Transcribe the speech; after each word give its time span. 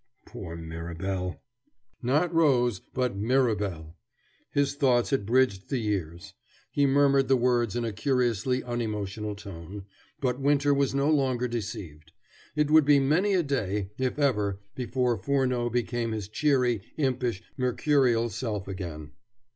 Poor 0.25 0.55
Mirabel!" 0.55 1.43
Not 2.01 2.33
Rose, 2.33 2.79
but 2.79 3.15
Mirabel! 3.15 3.95
His 4.49 4.73
thoughts 4.73 5.11
had 5.11 5.27
bridged 5.27 5.69
the 5.69 5.77
years. 5.77 6.33
He 6.71 6.87
murmured 6.87 7.27
the 7.27 7.35
words 7.37 7.75
in 7.75 7.85
a 7.85 7.93
curiously 7.93 8.63
unemotional 8.63 9.35
tone, 9.35 9.85
but 10.19 10.39
Winter 10.39 10.73
was 10.73 10.95
no 10.95 11.07
longer 11.11 11.47
deceived. 11.47 12.13
It 12.55 12.71
would 12.71 12.83
be 12.85 12.99
many 12.99 13.35
a 13.35 13.43
day, 13.43 13.91
if 13.99 14.17
ever, 14.17 14.59
before 14.73 15.19
Furneaux 15.19 15.69
became 15.69 16.13
his 16.13 16.27
cheery, 16.27 16.81
impish, 16.97 17.43
mercurial 17.55 18.31
self 18.31 18.67
again. 18.67 19.11